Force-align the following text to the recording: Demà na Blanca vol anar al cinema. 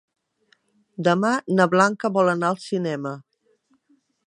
Demà 1.07 1.33
na 1.59 1.67
Blanca 1.75 2.11
vol 2.17 2.33
anar 2.35 2.51
al 2.55 2.59
cinema. 2.67 3.15